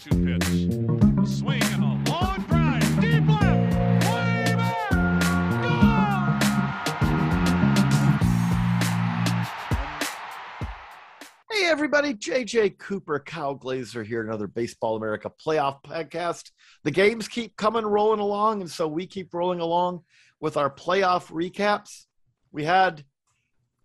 [0.00, 0.44] 2 2 pitch.
[1.28, 3.00] Swing and a long drive.
[3.00, 3.74] Deep left.
[4.04, 4.90] Way back.
[11.50, 12.14] Hey, everybody.
[12.14, 16.52] JJ Cooper, Kyle Glaser here, another Baseball America playoff podcast.
[16.84, 20.04] The games keep coming rolling along, and so we keep rolling along
[20.38, 22.04] with our playoff recaps.
[22.52, 23.04] We had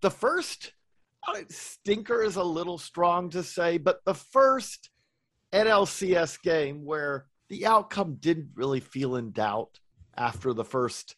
[0.01, 0.73] the first
[1.27, 4.91] uh, stinker is a little strong to say, but the first
[5.53, 9.79] NLCS game where the outcome didn't really feel in doubt
[10.17, 11.15] after the first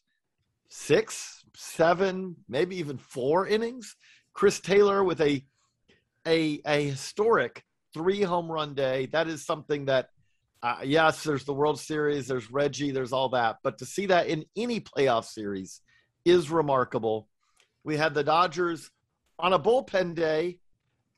[0.69, 3.95] six, seven, maybe even four innings.
[4.33, 5.45] Chris Taylor with a
[6.27, 9.05] a a historic three home run day.
[9.07, 10.09] That is something that,
[10.61, 14.27] uh, yes, there's the World Series, there's Reggie, there's all that, but to see that
[14.27, 15.81] in any playoff series
[16.25, 17.29] is remarkable.
[17.85, 18.91] We had the Dodgers
[19.39, 20.59] on a bullpen day,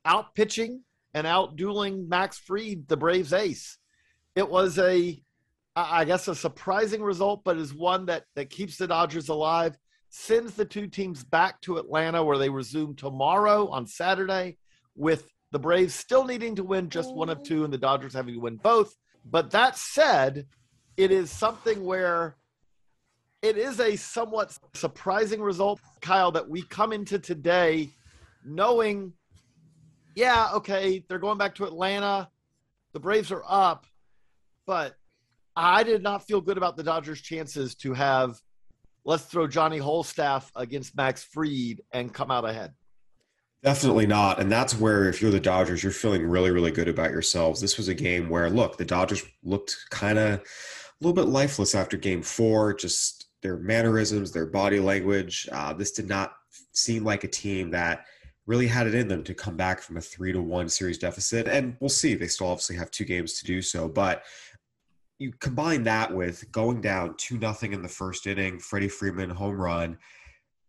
[0.05, 0.83] out pitching
[1.17, 3.79] and out dueling Max Fried, the Braves ace.
[4.35, 5.19] It was a,
[5.75, 9.75] I guess, a surprising result, but is one that that keeps the Dodgers alive.
[10.09, 14.57] Sends the two teams back to Atlanta, where they resume tomorrow on Saturday
[14.95, 18.35] with the Braves still needing to win just one of two and the Dodgers having
[18.35, 18.95] to win both.
[19.25, 20.45] But that said,
[20.97, 22.37] it is something where
[23.41, 27.89] it is a somewhat surprising result, Kyle, that we come into today
[28.45, 29.13] knowing,
[30.17, 32.27] yeah, okay, they're going back to Atlanta.
[32.93, 33.85] The Braves are up,
[34.65, 34.95] but
[35.55, 38.41] I did not feel good about the Dodgers' chances to have,
[39.05, 42.73] let's throw Johnny Holstaff against Max Fried and come out ahead.
[43.61, 44.39] Definitely not.
[44.39, 47.61] And that's where, if you're the Dodgers, you're feeling really, really good about yourselves.
[47.61, 50.41] This was a game where, look, the Dodgers looked kind of a
[50.99, 55.47] little bit lifeless after game four, just their mannerisms, their body language.
[55.51, 56.33] Uh, this did not
[56.71, 58.05] seem like a team that
[58.47, 61.47] really had it in them to come back from a three to one series deficit.
[61.47, 62.15] And we'll see.
[62.15, 63.87] They still obviously have two games to do so.
[63.87, 64.23] But
[65.19, 69.59] you combine that with going down 2 nothing in the first inning, Freddie Freeman home
[69.59, 69.97] run.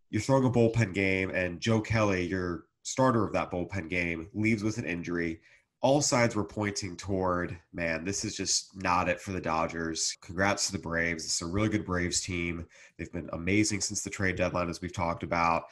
[0.09, 4.63] You're throwing a bullpen game, and Joe Kelly, your starter of that bullpen game, leaves
[4.63, 5.39] with an injury.
[5.81, 10.17] All sides were pointing toward, man, this is just not it for the Dodgers.
[10.21, 11.23] Congrats to the Braves.
[11.25, 12.65] It's a really good Braves team.
[12.97, 15.65] They've been amazing since the trade deadline, as we've talked about.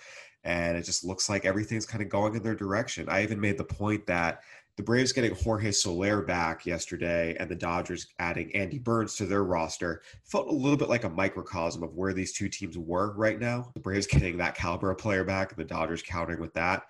[0.47, 3.09] And it just looks like everything's kind of going in their direction.
[3.09, 4.43] I even made the point that
[4.77, 9.43] the Braves getting Jorge Soler back yesterday and the Dodgers adding Andy Burns to their
[9.43, 13.39] roster felt a little bit like a microcosm of where these two teams were right
[13.39, 13.71] now.
[13.73, 16.83] The Braves getting that caliber of player back the Dodgers countering with that.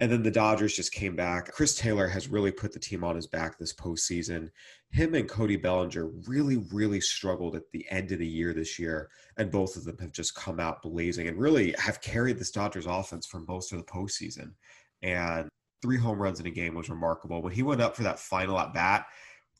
[0.00, 1.52] And then the Dodgers just came back.
[1.52, 4.50] Chris Taylor has really put the team on his back this postseason.
[4.90, 9.08] Him and Cody Bellinger really, really struggled at the end of the year this year.
[9.36, 12.86] And both of them have just come out blazing and really have carried this Dodgers
[12.86, 14.52] offense for most of the postseason.
[15.02, 15.48] And
[15.80, 17.40] three home runs in a game was remarkable.
[17.42, 19.06] When he went up for that final at bat,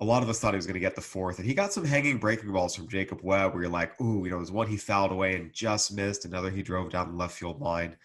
[0.00, 1.72] a lot of us thought he was going to get the fourth, and he got
[1.72, 4.66] some hanging breaking balls from Jacob Webb, where you're like, "Ooh, you know, there's one
[4.66, 7.96] he fouled away and just missed, another he drove down the left field line."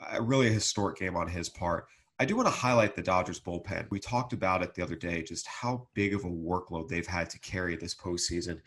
[0.00, 1.86] Uh, really a historic game on his part.
[2.20, 3.88] I do want to highlight the Dodgers bullpen.
[3.90, 7.30] We talked about it the other day, just how big of a workload they've had
[7.30, 8.60] to carry this postseason.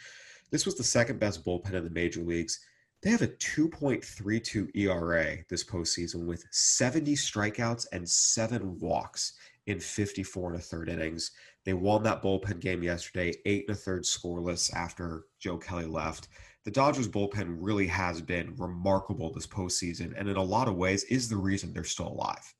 [0.51, 2.59] This was the second best bullpen in the major leagues.
[3.01, 9.33] They have a 2.32 ERA this postseason with 70 strikeouts and seven walks
[9.67, 11.31] in 54 and a third innings.
[11.65, 16.27] They won that bullpen game yesterday, eight and a third scoreless after Joe Kelly left.
[16.65, 21.03] The Dodgers bullpen really has been remarkable this postseason, and in a lot of ways
[21.05, 22.53] is the reason they're still alive.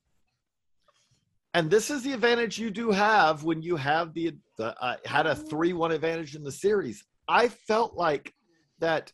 [1.54, 5.28] And this is the advantage you do have when you have the, the uh, had
[5.28, 7.04] a three-one advantage in the series.
[7.28, 8.34] I felt like
[8.80, 9.12] that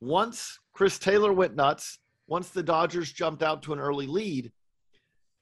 [0.00, 4.50] once Chris Taylor went nuts, once the Dodgers jumped out to an early lead,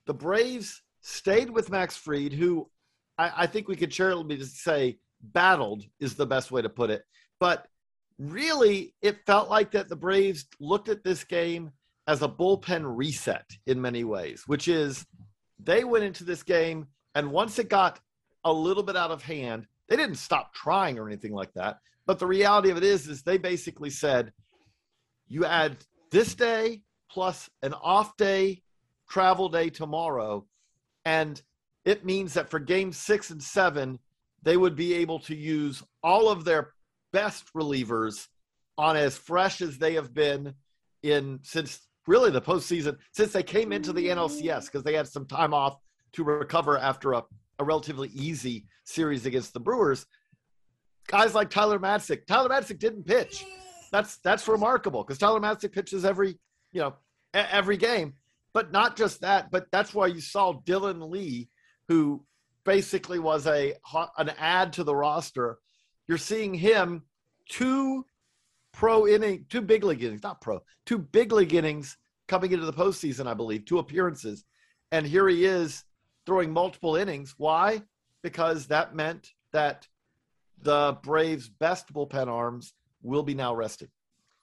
[0.07, 2.69] the Braves stayed with Max Fried, who
[3.19, 7.05] I, I think we could charitably say battled is the best way to put it.
[7.39, 7.67] But
[8.19, 11.73] really, it felt like that the Braves looked at this game
[12.07, 15.07] as a bullpen reset in many ways, which is
[15.63, 18.01] they went into this game and once it got
[18.45, 21.79] a little bit out of hand, they didn't stop trying or anything like that.
[22.07, 24.33] But the reality of it is, is they basically said,
[25.29, 25.77] you add
[26.11, 28.63] this day plus an off day,
[29.09, 30.47] travel day tomorrow,
[31.05, 31.41] and
[31.85, 33.99] it means that for game six and seven,
[34.43, 36.73] they would be able to use all of their
[37.13, 38.27] best relievers
[38.79, 40.55] on as fresh as they have been
[41.03, 45.27] in since really the postseason since they came into the NLCS because they had some
[45.27, 45.77] time off
[46.13, 47.23] to recover after a,
[47.59, 50.07] a relatively easy series against the Brewers.
[51.07, 52.27] Guys like Tyler Matzek.
[52.27, 53.45] Tyler Matzek didn't pitch.
[53.93, 56.39] That's that's remarkable because Tyler Matzek pitches every
[56.73, 56.95] you know
[57.35, 58.15] every game.
[58.53, 61.49] But not just that, but that's why you saw Dylan Lee,
[61.89, 62.25] who
[62.65, 63.75] basically was a
[64.19, 65.59] an add to the roster.
[66.09, 67.03] You're seeing him
[67.49, 68.05] two
[68.73, 71.97] pro inning, two big league innings, not pro, two big league innings
[72.29, 74.45] coming into the postseason, I believe, two appearances.
[74.93, 75.85] And here he is
[76.27, 77.35] throwing multiple innings.
[77.37, 77.83] Why?
[78.23, 79.87] Because that meant that
[80.63, 83.91] the Braves' best bullpen arms will be now rested.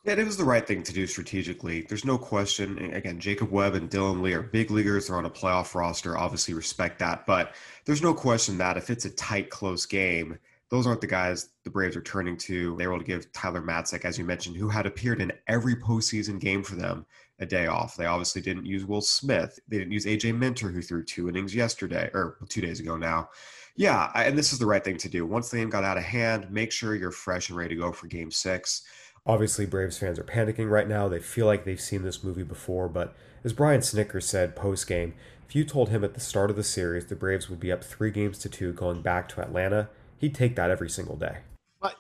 [0.07, 1.81] Yeah, it was the right thing to do strategically.
[1.81, 2.77] There's no question.
[2.93, 5.07] Again, Jacob Webb and Dylan Lee are big leaguers.
[5.07, 6.17] They're on a playoff roster.
[6.17, 7.25] Obviously, respect that.
[7.25, 10.39] But there's no question that if it's a tight, close game,
[10.69, 12.77] those aren't the guys the Braves are turning to.
[12.77, 15.75] They were able to give Tyler Matzek, as you mentioned, who had appeared in every
[15.75, 17.05] postseason game for them,
[17.39, 17.97] a day off.
[17.97, 19.59] They obviously didn't use Will Smith.
[19.67, 23.29] They didn't use AJ Minter, who threw two innings yesterday or two days ago now.
[23.75, 25.25] Yeah, and this is the right thing to do.
[25.25, 27.91] Once the game got out of hand, make sure you're fresh and ready to go
[27.91, 28.83] for game six.
[29.27, 31.09] Obviously, Braves fans are panicking right now.
[31.09, 33.13] They feel like they've seen this movie before, but
[33.43, 35.13] as Brian Snitker said post game,
[35.47, 37.83] if you told him at the start of the series the Braves would be up
[37.83, 41.39] three games to two going back to Atlanta, he'd take that every single day.
[41.79, 41.95] But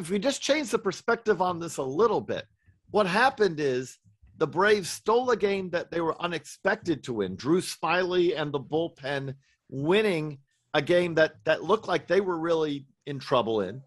[0.00, 2.46] if we just change the perspective on this a little bit,
[2.90, 3.98] what happened is
[4.38, 7.36] the Braves stole a game that they were unexpected to win.
[7.36, 9.36] Drew Smyly and the bullpen
[9.68, 10.38] winning
[10.74, 13.80] a game that that looked like they were really in trouble in,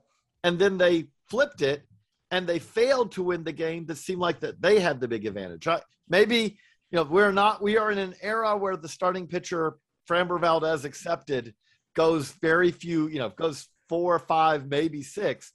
[0.46, 1.84] and then they flipped it
[2.32, 5.26] and they failed to win the game that seemed like that they had the big
[5.26, 5.68] advantage.
[6.08, 6.58] Maybe
[6.92, 7.62] you know we're not.
[7.62, 9.78] We are in an era where the starting pitcher
[10.10, 11.54] Framber Valdez accepted
[11.96, 13.08] goes very few.
[13.08, 15.54] You know goes four or five, maybe six.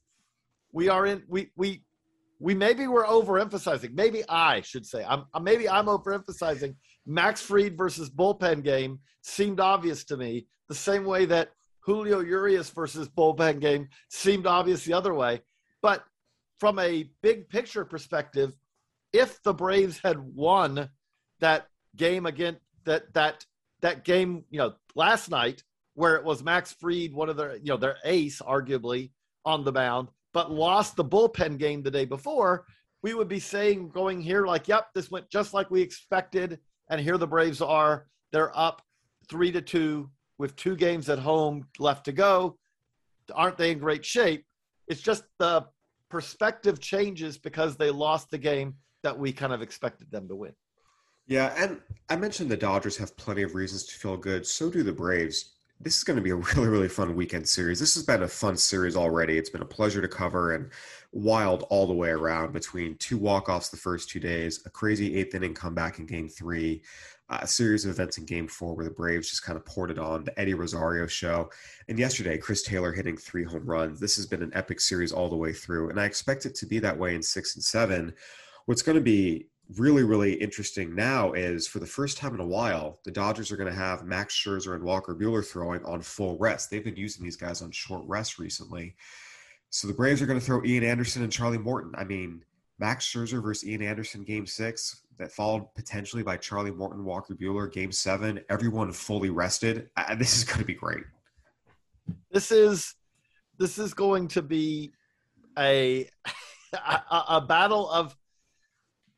[0.72, 1.22] We are in.
[1.28, 1.84] We we
[2.40, 3.94] we maybe we're overemphasizing.
[3.94, 5.04] Maybe I should say.
[5.04, 6.74] I'm maybe I'm overemphasizing.
[7.06, 11.50] Max Fried versus bullpen game seemed obvious to me the same way that
[11.80, 15.42] Julio Urias versus bullpen game seemed obvious the other way.
[15.82, 16.02] But
[16.58, 18.56] from a big picture perspective,
[19.12, 20.88] if the Braves had won
[21.40, 23.44] that game again, that that
[23.80, 25.62] that game, you know, last night
[25.94, 29.10] where it was Max Fried, one of their, you know, their ace, arguably
[29.44, 32.64] on the mound, but lost the bullpen game the day before,
[33.02, 36.58] we would be saying going here like, yep, this went just like we expected,
[36.88, 38.06] and here the Braves are.
[38.32, 38.82] They're up
[39.28, 42.58] three to two with two games at home left to go.
[43.32, 44.44] Aren't they in great shape?
[44.88, 45.66] It's just the
[46.14, 50.52] perspective changes because they lost the game that we kind of expected them to win.
[51.26, 54.46] Yeah, and I mentioned the Dodgers have plenty of reasons to feel good.
[54.46, 55.53] So do the Braves.
[55.80, 57.80] This is going to be a really, really fun weekend series.
[57.80, 59.38] This has been a fun series already.
[59.38, 60.70] It's been a pleasure to cover and
[61.12, 65.34] wild all the way around between two walk-offs the first two days, a crazy eighth
[65.34, 66.82] inning comeback in game three,
[67.30, 69.98] a series of events in game four where the Braves just kind of poured it
[69.98, 71.50] on, the Eddie Rosario show.
[71.88, 73.98] And yesterday, Chris Taylor hitting three home runs.
[73.98, 75.90] This has been an epic series all the way through.
[75.90, 78.12] And I expect it to be that way in six and seven.
[78.66, 82.46] What's going to be really, really interesting now is for the first time in a
[82.46, 86.36] while, the Dodgers are going to have Max Scherzer and Walker Buehler throwing on full
[86.38, 86.70] rest.
[86.70, 88.94] They've been using these guys on short rest recently.
[89.70, 91.92] So the Braves are going to throw Ian Anderson and Charlie Morton.
[91.96, 92.44] I mean,
[92.78, 97.72] Max Scherzer versus Ian Anderson game six that followed potentially by Charlie Morton, Walker Buehler,
[97.72, 99.88] game seven, everyone fully rested.
[99.96, 101.04] Uh, this is going to be great.
[102.30, 102.94] This is
[103.58, 104.92] this is going to be
[105.56, 106.08] a,
[106.72, 108.16] a, a battle of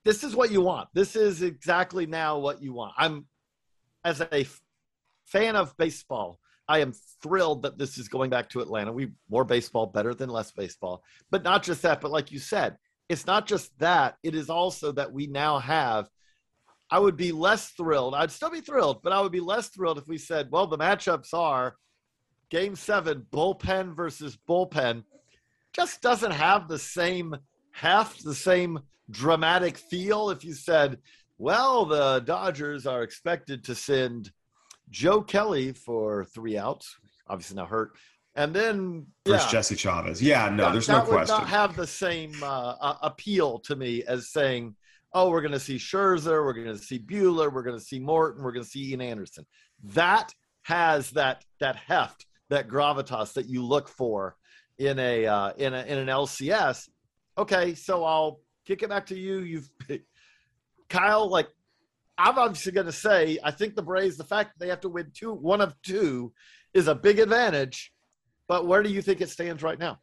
[0.07, 0.89] this is what you want.
[0.95, 2.95] This is exactly now what you want.
[2.97, 3.27] I'm
[4.05, 4.47] as a
[5.25, 8.93] fan of baseball, I am thrilled that this is going back to Atlanta.
[8.93, 11.03] We more baseball better than less baseball.
[11.31, 12.77] But not just that, but like you said,
[13.09, 16.09] it's not just that, it is also that we now have.
[16.89, 18.15] I would be less thrilled.
[18.15, 20.79] I'd still be thrilled, but I would be less thrilled if we said, well, the
[20.79, 21.75] matchups are
[22.49, 25.03] game seven, bullpen versus bullpen,
[25.73, 27.37] just doesn't have the same
[27.73, 28.79] heft, the same
[29.11, 30.31] dramatic feel.
[30.31, 30.99] If you said,
[31.39, 34.31] well, the Dodgers are expected to send
[34.91, 36.97] Joe Kelly for three outs,
[37.29, 37.93] obviously now hurt,
[38.35, 40.23] and then yeah, Jesse Chavez.
[40.23, 41.27] Yeah, no, that, there's no question.
[41.27, 44.77] That would not have the same uh, appeal to me as saying,
[45.13, 47.99] "Oh, we're going to see Scherzer, we're going to see Buehler, we're going to see
[47.99, 49.47] Morton, we're going to see Ian Anderson."
[49.83, 50.33] That
[50.63, 54.37] has that that heft, that gravitas that you look for
[54.79, 56.89] in a uh, in a in an LCS.
[57.39, 59.38] Okay, so I'll kick it back to you.
[59.38, 59.70] You've
[60.88, 61.49] Kyle, like
[62.18, 64.88] I'm obviously going to say, I think the Braves, the fact that they have to
[64.88, 66.32] win two, one of two,
[66.75, 67.92] is a big advantage
[68.49, 70.00] But where do you think it stands right now?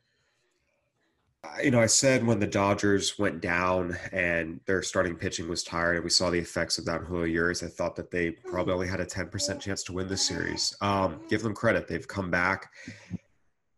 [1.61, 5.95] you know, I said when the Dodgers went down and their starting pitching was tired,
[5.95, 8.73] and we saw the effects of that on Julio Urias, I thought that they probably
[8.73, 10.75] only had a 10% chance to win this series.
[10.79, 11.87] Um, give them credit.
[11.87, 12.71] They've come back.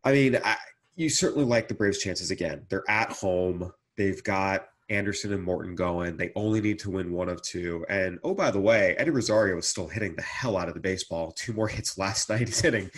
[0.04, 0.58] I mean, I,
[0.96, 2.66] you certainly like the Braves' chances again.
[2.70, 3.72] They're at home.
[3.98, 6.18] They've got Anderson and Morton going.
[6.18, 7.86] They only need to win one of two.
[7.90, 10.80] And oh, by the way, Eddie Rosario is still hitting the hell out of the
[10.80, 11.32] baseball.
[11.32, 12.48] Two more hits last night.
[12.48, 12.90] He's hitting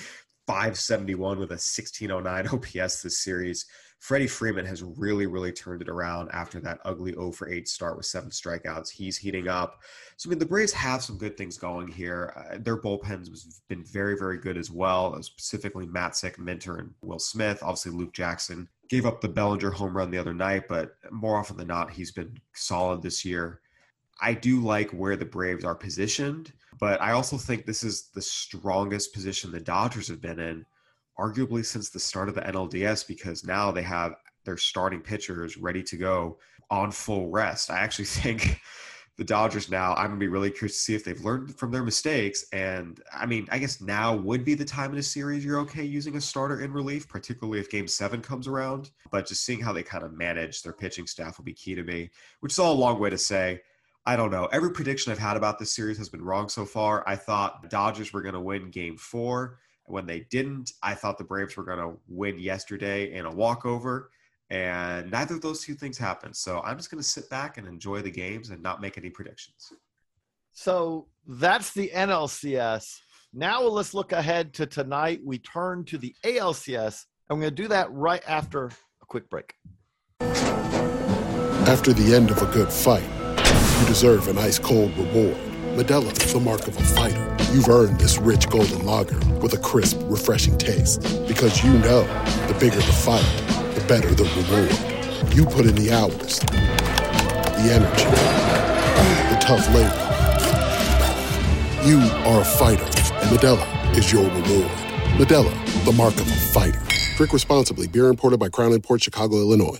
[0.48, 3.66] 571 with a 1609 OPS this series.
[4.00, 7.98] Freddie Freeman has really, really turned it around after that ugly 0 for 8 start
[7.98, 8.90] with seven strikeouts.
[8.90, 9.82] He's heating up.
[10.18, 12.34] So, I mean, the Braves have some good things going here.
[12.38, 17.20] Uh, their bullpens has been very, very good as well, specifically Matzek, Minter, and Will
[17.20, 17.64] Smith.
[17.64, 21.58] Obviously, Luke Jackson gave up the Bellinger home run the other night, but more often
[21.58, 23.62] than not, he's been solid this year.
[24.22, 28.22] I do like where the Braves are positioned, but I also think this is the
[28.22, 30.66] strongest position the Dodgers have been in
[31.20, 34.16] arguably since the start of the NLDS because now they have
[34.46, 36.38] their starting pitchers ready to go
[36.70, 37.72] on full rest.
[37.72, 38.62] I actually think
[39.18, 41.72] the Dodgers now, I'm going to be really curious to see if they've learned from
[41.72, 42.46] their mistakes.
[42.54, 45.84] And I mean, I guess now would be the time in a series you're okay
[45.84, 48.92] using a starter in relief, particularly if game seven comes around.
[49.10, 51.84] But just seeing how they kind of manage their pitching staff will be key to
[51.84, 53.62] me, which is all a long way to say.
[54.06, 54.46] I don't know.
[54.54, 57.04] Every prediction I've had about this series has been wrong so far.
[57.08, 59.58] I thought the Dodgers were going to win game four.
[59.86, 64.12] When they didn't, I thought the Braves were going to win yesterday in a walkover,
[64.50, 66.36] and neither of those two things happened.
[66.36, 69.10] So I'm just going to sit back and enjoy the games and not make any
[69.10, 69.74] predictions.
[70.54, 73.00] So that's the NLCS.
[73.34, 75.20] Now let's look ahead to tonight.
[75.24, 79.30] We turn to the ALCS, and we're going to do that right after a quick
[79.30, 79.54] break.
[80.22, 83.04] After the end of a good fight,
[83.82, 85.38] you deserve an ice cold reward.
[85.76, 87.38] Modelo is the mark of a fighter.
[87.54, 91.02] You've earned this rich golden lager with a crisp, refreshing taste.
[91.28, 92.02] Because you know
[92.48, 93.47] the bigger the fight, the
[93.88, 95.34] better the reward.
[95.34, 98.04] You put in the hours, the energy,
[99.34, 100.04] the tough labor.
[101.88, 104.72] You are a fighter, and Modelo is your reward.
[105.18, 106.82] Modelo, the mark of a fighter.
[107.16, 107.88] Drink responsibly.
[107.88, 109.80] Beer imported by Crown Port Chicago, Illinois.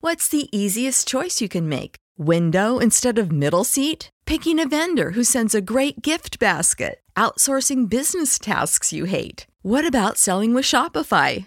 [0.00, 1.96] What's the easiest choice you can make?
[2.18, 4.10] Window instead of middle seat?
[4.26, 7.00] Picking a vendor who sends a great gift basket?
[7.16, 9.46] Outsourcing business tasks you hate?
[9.62, 11.46] What about selling with Shopify?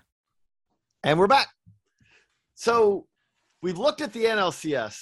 [1.03, 1.47] And we're back.
[2.53, 3.07] So
[3.63, 4.99] we've looked at the NLCS.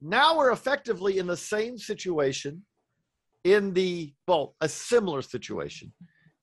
[0.00, 2.62] Now we're effectively in the same situation
[3.44, 5.92] in the, well, a similar situation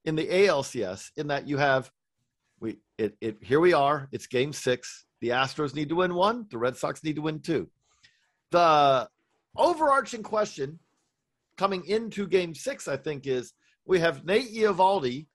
[0.06, 1.90] in the ALCS in that you have,
[2.60, 5.06] we, it, it, here we are, it's game six.
[5.22, 7.68] The Astros need to win one, the Red Sox need to win two.
[8.52, 9.10] The
[9.56, 10.78] overarching question
[11.58, 13.54] coming into game six, I think, is
[13.86, 15.26] we have Nate Eovaldi,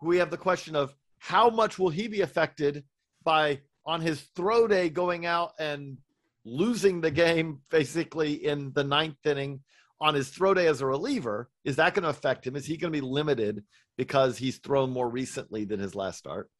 [0.00, 2.84] who we have the question of how much will he be affected
[3.22, 5.98] by on his throw day going out and
[6.44, 9.60] losing the game basically in the ninth inning
[10.00, 11.48] on his throw day as a reliever?
[11.64, 12.56] Is that going to affect him?
[12.56, 13.64] Is he going to be limited
[13.96, 16.50] because he's thrown more recently than his last start?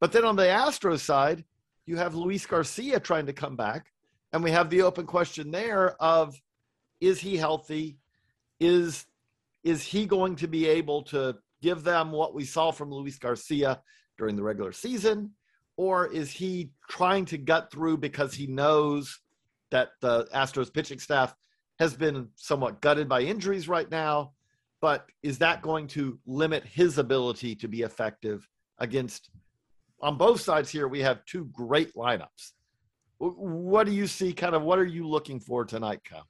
[0.00, 1.44] But then on the Astros side,
[1.86, 3.86] you have Luis Garcia trying to come back.
[4.32, 6.40] And we have the open question there of
[7.00, 7.98] is he healthy?
[8.60, 9.06] Is
[9.64, 13.80] is he going to be able to give them what we saw from Luis Garcia
[14.18, 15.32] during the regular season?
[15.76, 19.18] Or is he trying to gut through because he knows
[19.70, 21.34] that the Astros pitching staff
[21.78, 24.32] has been somewhat gutted by injuries right now?
[24.82, 28.46] But is that going to limit his ability to be effective
[28.78, 29.30] against?
[30.02, 32.52] On both sides here, we have two great lineups.
[33.18, 34.32] What do you see?
[34.32, 36.26] Kind of what are you looking for tonight, Kyle?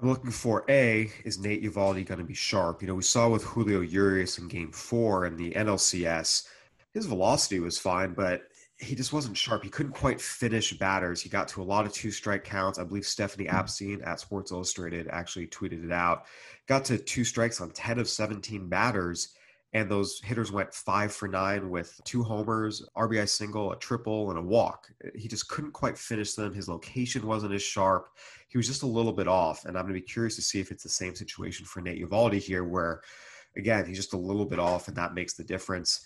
[0.00, 2.80] I'm looking for A, is Nate Eovaldi going to be sharp?
[2.80, 6.46] You know, we saw with Julio Urias in game four in the NLCS,
[6.94, 8.44] his velocity was fine, but
[8.78, 9.62] he just wasn't sharp.
[9.62, 11.20] He couldn't quite finish batters.
[11.20, 12.78] He got to a lot of two strike counts.
[12.78, 13.54] I believe Stephanie hmm.
[13.54, 16.24] Apstein at Sports Illustrated actually tweeted it out.
[16.66, 19.34] Got to two strikes on 10 of 17 batters.
[19.72, 24.38] And those hitters went five for nine with two homers, RBI single, a triple, and
[24.38, 24.90] a walk.
[25.14, 26.52] He just couldn't quite finish them.
[26.52, 28.08] His location wasn't as sharp.
[28.48, 29.64] He was just a little bit off.
[29.64, 32.02] And I'm going to be curious to see if it's the same situation for Nate
[32.02, 33.02] Eovaldi here, where,
[33.56, 36.04] again, he's just a little bit off, and that makes the difference.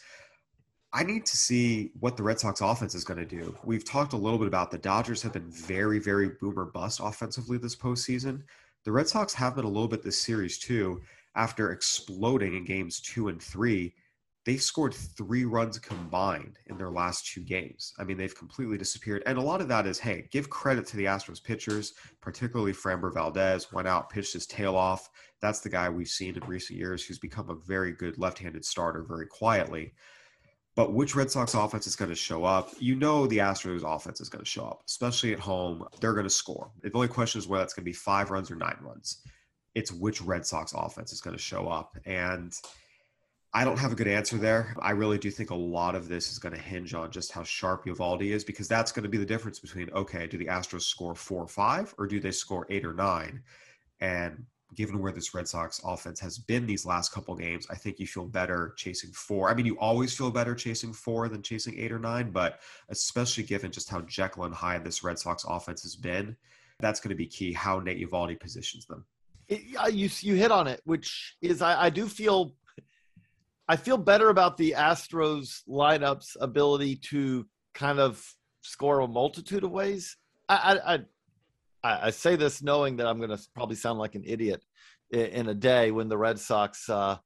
[0.93, 3.57] I need to see what the Red Sox offense is going to do.
[3.65, 7.57] We've talked a little bit about the Dodgers have been very, very boomer bust offensively
[7.57, 8.43] this postseason.
[8.85, 11.01] The Red Sox have been a little bit this series too
[11.37, 13.95] after exploding in games two and three,
[14.45, 17.95] they've scored three runs combined in their last two games.
[17.99, 19.23] I mean, they've completely disappeared.
[19.27, 23.13] And a lot of that is, hey, give credit to the Astros pitchers, particularly Framber
[23.13, 25.11] Valdez, went out, pitched his tail off.
[25.41, 28.65] That's the guy we've seen in recent years who's become a very good left handed
[28.65, 29.95] starter very quietly.
[30.77, 32.71] But which Red Sox offense is going to show up?
[32.81, 35.87] You know the Astros offense is going to show up, especially at home.
[36.01, 36.71] They're going to score.
[36.83, 39.23] The only question is whether it's going to be five runs or nine runs
[39.75, 41.97] it's which Red Sox offense is going to show up.
[42.05, 42.57] And
[43.53, 44.75] I don't have a good answer there.
[44.81, 47.45] I really do think a lot of this is going to hinge on just how
[47.45, 50.83] sharp Eovaldi is because that's going to be the difference between okay, do the Astros
[50.83, 53.43] score four or five or do they score eight or nine?
[54.01, 58.01] And given where this Red Sox offense has been these last couple games, I think
[58.01, 59.49] you feel better chasing four.
[59.49, 63.45] I mean, you always feel better chasing four than chasing eight or nine, but especially
[63.45, 66.37] given just how Jekyll and Hyde this Red Sox offense has been,
[66.81, 69.05] that's going to be key how Nate Eovaldi positions them
[69.49, 72.55] it, you you hit on it, which is I, I do feel
[73.69, 78.25] I feel better about the Astros lineup's ability to kind of
[78.63, 80.17] score a multitude of ways.
[80.49, 81.05] I
[81.83, 84.65] I, I say this knowing that I'm going to probably sound like an idiot
[85.11, 87.19] in a day when the Red Sox uh,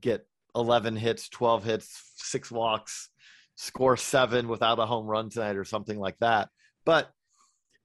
[0.00, 3.08] get 11 hits, 12 hits, six walks,
[3.56, 6.48] score seven without a home run tonight or something like that.
[6.84, 7.10] But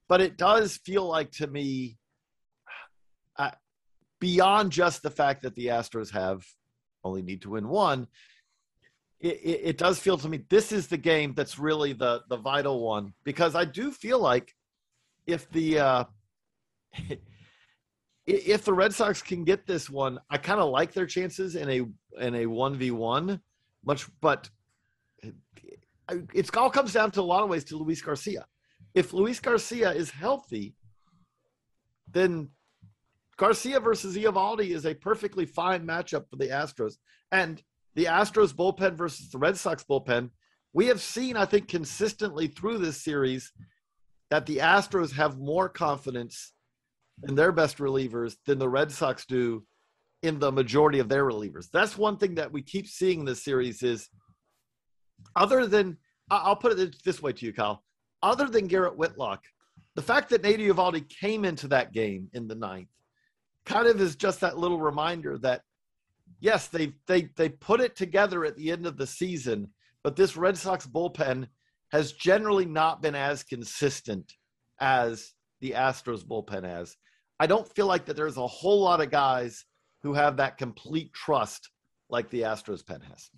[0.08, 1.98] but it does feel like to me
[4.20, 6.44] beyond just the fact that the Astros have
[7.04, 8.08] only need to win one,
[9.20, 12.36] it, it, it, does feel to me this is the game that's really the the
[12.36, 14.54] vital one because I do feel like
[15.26, 16.04] if the uh,
[18.26, 21.68] if the Red Sox can get this one, I kind of like their chances in
[21.68, 23.40] a in a one v one
[23.84, 24.48] much, but
[25.22, 25.34] it,
[26.34, 28.46] it's all comes down to a lot of ways to Luis Garcia.
[28.94, 30.74] If Luis Garcia is healthy,
[32.10, 32.50] then
[33.38, 36.94] Garcia versus Eovaldi is a perfectly fine matchup for the Astros.
[37.30, 37.62] And
[37.94, 40.30] the Astros bullpen versus the Red Sox bullpen,
[40.72, 43.52] we have seen, I think, consistently through this series
[44.30, 46.52] that the Astros have more confidence
[47.26, 49.64] in their best relievers than the Red Sox do
[50.22, 51.68] in the majority of their relievers.
[51.72, 54.08] That's one thing that we keep seeing in this series is
[55.36, 55.96] other than
[56.30, 57.82] I'll put it this way to you, Kyle.
[58.22, 59.44] Other than Garrett Whitlock,
[59.94, 62.88] the fact that Nate Eovaldi came into that game in the ninth
[63.68, 65.62] kind of is just that little reminder that
[66.40, 69.68] yes, they they they put it together at the end of the season,
[70.02, 71.46] but this Red Sox bullpen
[71.92, 74.32] has generally not been as consistent
[74.80, 76.96] as the Astros bullpen has.
[77.40, 79.64] I don't feel like that there's a whole lot of guys
[80.02, 81.70] who have that complete trust
[82.10, 83.30] like the Astros pen has.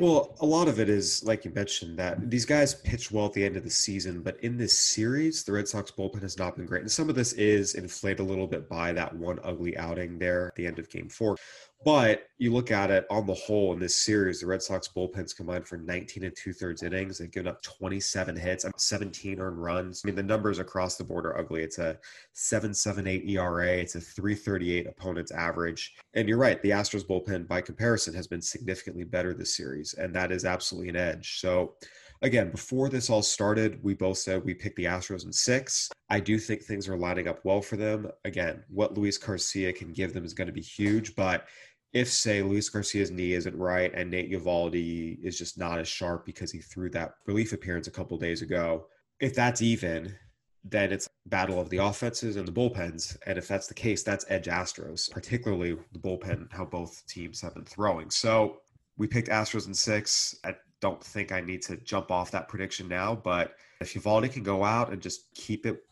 [0.00, 3.34] Well, a lot of it is, like you mentioned, that these guys pitch well at
[3.34, 6.56] the end of the season, but in this series, the Red Sox bullpen has not
[6.56, 6.80] been great.
[6.80, 10.46] And some of this is inflated a little bit by that one ugly outing there
[10.46, 11.36] at the end of game four.
[11.82, 15.34] But you look at it on the whole in this series, the Red Sox bullpens
[15.34, 17.16] combined for 19 and two thirds innings.
[17.18, 20.02] They've given up 27 hits, 17 earned runs.
[20.04, 21.62] I mean, the numbers across the board are ugly.
[21.62, 21.98] It's a
[22.34, 25.94] 7.78 ERA, it's a 338 opponent's average.
[26.12, 30.14] And you're right, the Astros bullpen, by comparison, has been significantly better this series, and
[30.14, 31.40] that is absolutely an edge.
[31.40, 31.76] So,
[32.22, 35.88] again, before this all started, we both said we picked the Astros in six.
[36.10, 38.10] I do think things are lining up well for them.
[38.24, 41.46] Again, what Luis Garcia can give them is going to be huge, but
[41.92, 46.24] if say Luis Garcia's knee isn't right and Nate Eovaldi is just not as sharp
[46.24, 48.86] because he threw that relief appearance a couple days ago,
[49.18, 50.14] if that's even,
[50.62, 53.16] then it's battle of the offenses and the bullpens.
[53.26, 57.54] And if that's the case, that's edge Astros, particularly the bullpen, how both teams have
[57.54, 58.10] been throwing.
[58.10, 58.58] So
[58.96, 60.36] we picked Astros in six.
[60.44, 64.42] I don't think I need to jump off that prediction now, but if Eovaldi can
[64.42, 65.82] go out and just keep it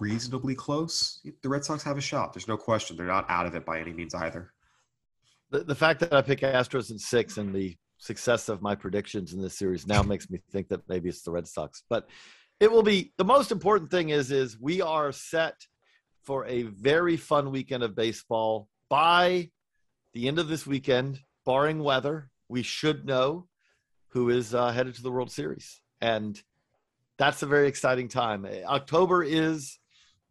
[0.00, 2.32] reasonably close, the Red Sox have a shot.
[2.32, 2.96] There's no question.
[2.96, 4.52] They're not out of it by any means either
[5.54, 9.32] the, the fact that I pick Astros in six and the success of my predictions
[9.32, 11.84] in this series now makes me think that maybe it's the Red Sox.
[11.88, 12.08] But
[12.58, 15.54] it will be the most important thing is is we are set
[16.24, 19.50] for a very fun weekend of baseball by
[20.12, 22.30] the end of this weekend, barring weather.
[22.48, 23.46] We should know
[24.08, 26.40] who is uh, headed to the World Series, and
[27.16, 28.46] that's a very exciting time.
[28.66, 29.78] October is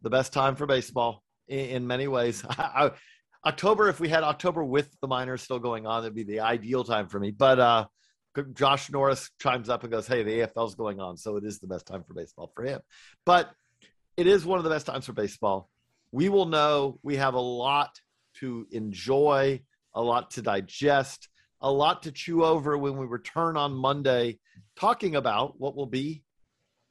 [0.02, 2.44] the best time for baseball in, in many ways.
[2.50, 2.90] I,
[3.46, 6.84] October, if we had October with the minors still going on, that'd be the ideal
[6.84, 7.30] time for me.
[7.30, 7.86] But uh,
[8.54, 11.16] Josh Norris chimes up and goes, Hey, the AFL's going on.
[11.16, 12.80] So it is the best time for baseball for him.
[13.26, 13.50] But
[14.16, 15.68] it is one of the best times for baseball.
[16.10, 17.90] We will know we have a lot
[18.36, 19.60] to enjoy,
[19.94, 21.28] a lot to digest,
[21.60, 24.38] a lot to chew over when we return on Monday,
[24.76, 26.22] talking about what will be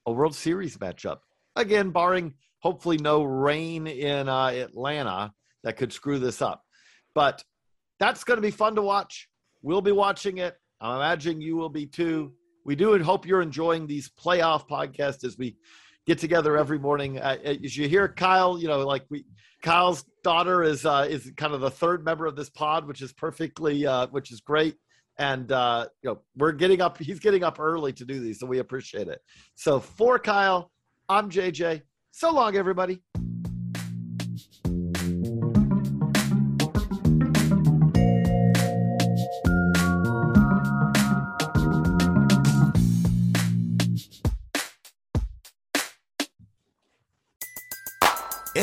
[0.05, 1.19] a World Series matchup.
[1.55, 6.63] Again, barring hopefully no rain in uh, Atlanta that could screw this up.
[7.15, 7.43] But
[7.99, 9.29] that's going to be fun to watch.
[9.61, 10.55] We'll be watching it.
[10.81, 12.33] I'm imagining you will be too.
[12.65, 15.57] We do hope you're enjoying these playoff podcasts as we
[16.05, 17.19] get together every morning.
[17.19, 19.25] Uh, as you hear Kyle, you know, like we,
[19.61, 23.13] Kyle's daughter is uh, is kind of the third member of this pod, which is
[23.13, 24.75] perfectly, uh, which is great.
[25.17, 26.97] And uh, you know, we're getting up.
[26.97, 29.21] He's getting up early to do these, so we appreciate it.
[29.55, 30.71] So for Kyle,
[31.07, 31.81] I'm JJ.
[32.11, 33.01] So long, everybody.